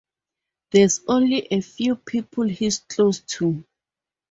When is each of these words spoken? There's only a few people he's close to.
There's 0.71 1.01
only 1.07 1.47
a 1.51 1.61
few 1.61 1.95
people 1.95 2.45
he's 2.47 2.79
close 2.79 3.19
to. 3.37 3.63